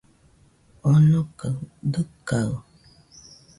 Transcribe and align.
Onokaɨ 0.89 1.53
dɨkaɨ 1.91 2.51